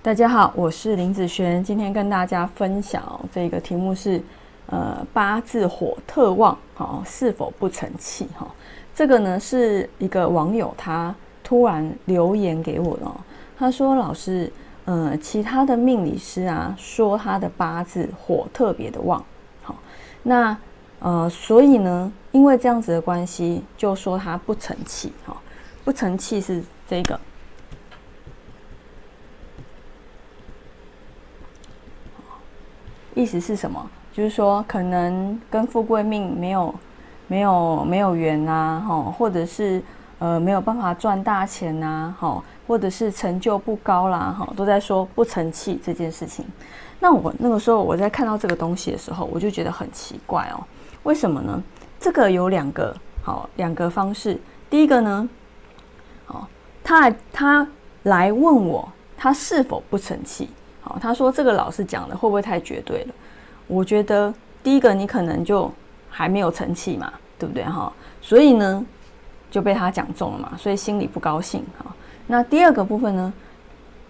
[0.00, 4.22] 大家好，我是林子璇，今天跟大家分享这个题目是，
[4.66, 8.24] 呃，八字火特旺，好，是否不成器？
[8.38, 8.46] 哈，
[8.94, 11.12] 这个呢是一个网友他
[11.42, 13.06] 突然留言给我的，
[13.58, 14.50] 他说老师，
[14.84, 19.22] 呃，其他的命理师啊说他的八字火特别的旺，
[19.64, 19.74] 好，
[20.22, 20.56] 那
[21.00, 25.36] 呃，所以呢，因为这样子的关系，就说他不成器，哈，
[25.84, 27.18] 不成器是这个。
[33.18, 33.84] 意思是什么？
[34.12, 36.72] 就是说，可能跟富贵命没有、
[37.26, 39.82] 没有、没有缘呐，哈，或者是
[40.20, 46.44] 呃没有办法赚大钱呐，哈，或者是成就不高啦，哈，都在说不成器这件事情。
[47.00, 50.62] 那我那个时候我在看到这个东西的时候，我就觉得很奇怪哦，
[51.02, 51.60] 为什么呢？
[51.98, 52.94] 这个有两个
[53.24, 54.40] 好两个方式。
[54.70, 55.28] 第一个呢，
[56.28, 56.46] 哦，
[56.84, 57.66] 他他
[58.04, 60.48] 来问我，他是否不成器？
[60.80, 63.14] 好他说：“这个老师讲的会不会太绝对了？”
[63.66, 65.70] 我觉得第一个你可能就
[66.08, 67.92] 还没有成器嘛，对不对哈？
[68.22, 68.84] 所以呢
[69.50, 71.94] 就被他讲中了嘛，所以心里不高兴哈。
[72.26, 73.32] 那第二个部分呢，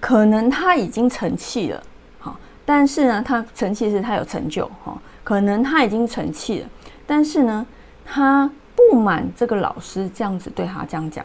[0.00, 1.82] 可能他已经成器了，
[2.18, 6.68] 好，但是呢他成器是他有成就哈，可能他已经成器了，
[7.06, 7.66] 但是呢
[8.04, 11.24] 他不满这个老师这样子对他这样讲，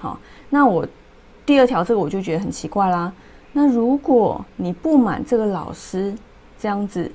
[0.00, 0.86] 好，那我
[1.44, 3.12] 第二条这个我就觉得很奇怪啦。
[3.54, 6.14] 那如果你不满这个老师
[6.58, 7.10] 这样子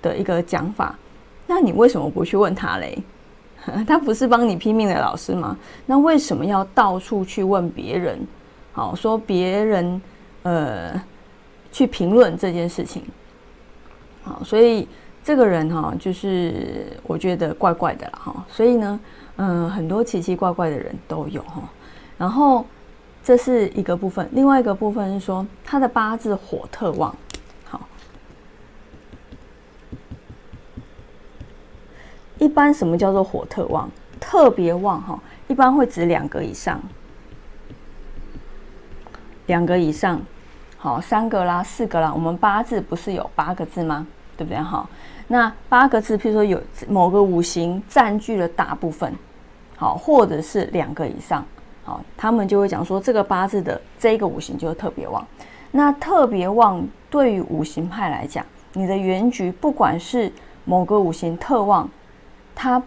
[0.00, 0.98] 的一个讲法，
[1.46, 2.98] 那你为什么不去问他嘞？
[3.86, 5.54] 他不是帮你拼命的老师吗？
[5.84, 8.18] 那为什么要到处去问别人？
[8.72, 10.00] 好说别人
[10.44, 11.02] 呃
[11.70, 13.02] 去评论这件事情。
[14.22, 14.88] 好，所以
[15.22, 18.44] 这个人哈，就是我觉得怪怪的了哈。
[18.48, 19.00] 所以呢，
[19.36, 21.62] 嗯，很多奇奇怪怪的人都有哈。
[22.16, 22.64] 然后。
[23.22, 27.14] 这是一个部分，另外一个部分是说他的八字火特旺。
[27.64, 27.80] 好，
[32.38, 33.90] 一般什么叫做火特旺？
[34.18, 35.18] 特别旺哈，
[35.48, 36.80] 一般会指两个以上，
[39.46, 40.20] 两个以上，
[40.76, 42.12] 好，三个啦，四个啦。
[42.12, 44.06] 我们八字不是有八个字吗？
[44.36, 44.62] 对不对？
[44.62, 44.88] 哈，
[45.28, 49.14] 那八个字，譬如说有某个五行占据了大部分，
[49.76, 51.44] 好，或者是两个以上。
[51.82, 55.26] 好，他们就会讲说，这个八字的这个五行就是特别旺。
[55.72, 60.32] 那特别旺对于五行派来讲，你的原局不管是
[60.64, 61.88] 某个五行特旺，
[62.54, 62.82] 它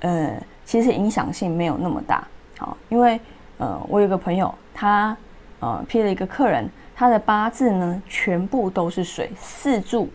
[0.00, 2.26] 呃其实影响性没有那么大。
[2.58, 3.20] 好，因为
[3.58, 5.16] 呃我有个朋友，他
[5.60, 10.08] 呃批了一个客人，他的八字呢全部都是水四柱，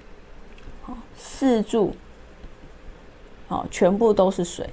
[0.82, 1.96] 好四柱，
[3.48, 4.68] 好全部都是水。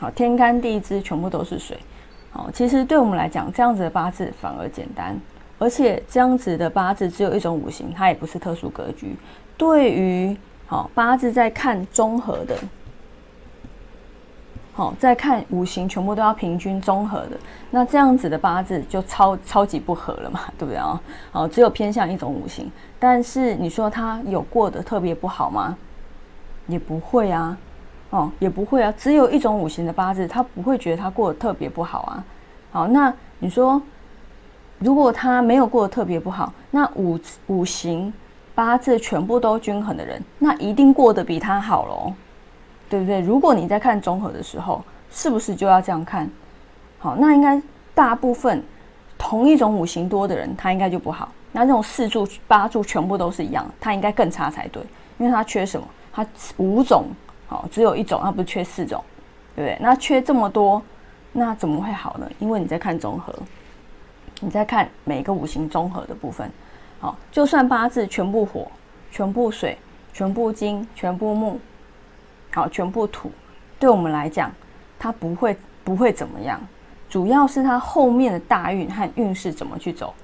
[0.00, 1.78] 好，天干地支全部都是水。
[2.30, 5.14] 好，其实对我们来讲，这样子的八字反而简单，
[5.58, 9.14] 而且这样子的八字只有一种五行，它也不是特殊格局。
[9.58, 10.34] 对于
[10.66, 12.56] 好八字在看综合的，
[14.72, 17.38] 好在看五行全部都要平均综合的，
[17.70, 20.98] 那这样子的八字就超超级不合了嘛，对不对啊？
[21.30, 25.76] 好，只有偏向一种五行，但是你说他有过得特别不好吗？
[26.68, 27.54] 也不会啊。
[28.10, 32.24] 哦，也不会啊，只有一种五行的八字，他不会觉得他过得特别不好啊。
[32.72, 33.80] 好，那你说，
[34.78, 38.12] 如果他没有过得特别不好，那五五行
[38.52, 42.12] 八字全部都均衡的人，那一定过得比他好喽，
[42.88, 43.20] 对不对？
[43.20, 44.82] 如果你在看综合的时候，
[45.12, 46.28] 是不是就要这样看？
[46.98, 47.62] 好，那应该
[47.94, 48.60] 大部分
[49.16, 51.30] 同一种五行多的人，他应该就不好。
[51.52, 54.82] 那这种四柱八柱全部都是一样，他应该更差才对，
[55.18, 55.86] 因为他缺什么？
[56.12, 57.04] 他五种。
[57.50, 59.02] 好，只有一种，它不是缺四种，
[59.56, 59.76] 对不对？
[59.80, 60.80] 那缺这么多，
[61.32, 62.30] 那怎么会好呢？
[62.38, 63.34] 因为你在看综合，
[64.38, 66.48] 你在看每个五行综合的部分。
[67.00, 68.70] 好，就算八字全部火、
[69.10, 69.76] 全部水、
[70.12, 71.58] 全部金、全部木，
[72.52, 73.32] 好，全部土，
[73.80, 74.52] 对我们来讲，
[74.96, 76.60] 它不会不会怎么样。
[77.08, 80.14] 主要是它后面的大运和运势怎么去走。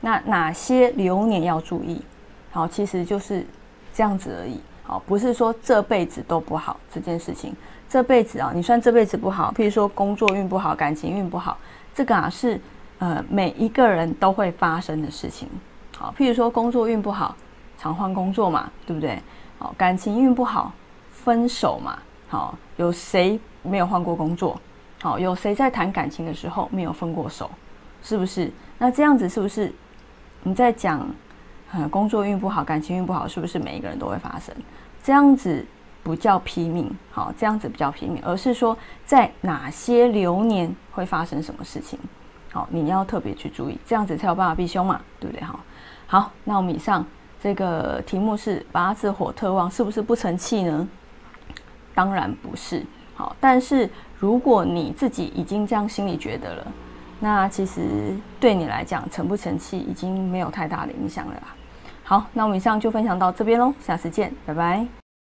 [0.00, 2.02] 那哪些流年要注意？
[2.50, 3.46] 好，其实就是
[3.94, 4.60] 这样子而已。
[4.84, 7.54] 好，不是说这辈子都不好这件事情。
[7.88, 11.58] 这辈子啊，你算这辈子不好，譬如说工作运不好、感情运不好，
[11.94, 12.58] 这个啊是
[12.98, 15.48] 呃每一个人都会发生的事情。
[15.96, 17.36] 好，譬如说工作运不好，
[17.78, 19.20] 常换工作嘛，对不对？
[19.58, 20.72] 好，感情运不好，
[21.10, 21.98] 分手嘛。
[22.28, 24.58] 好，有谁没有换过工作？
[25.00, 27.50] 好，有谁在谈感情的时候没有分过手？
[28.02, 28.50] 是不是？
[28.78, 29.72] 那这样子是不是
[30.42, 31.06] 你在讲？
[31.90, 34.54] 工作运不好，感情运不好，是不是每一个人都会发生？
[35.02, 35.64] 这样子
[36.02, 41.98] 不叫拼命，好，这样子不叫拼命，而是说在哪些流年会发生什么事情？
[42.50, 45.44] 好，你要特别去注意，这样子才有办法避凶嘛，对不对？
[45.44, 45.58] 哈，
[46.06, 47.04] 好，那我们以上
[47.42, 50.86] 这个题目是八字火特旺，是不是不成器呢？
[51.94, 52.84] 当然不是。
[53.14, 53.88] 好，但是
[54.18, 56.66] 如果你自己已经这样心里觉得了，
[57.20, 61.42] 那其实对你来讲成不成器已经没有太大的影响了。
[62.04, 65.01] 好，那我们以上就分享到这边喽，下次见，拜拜。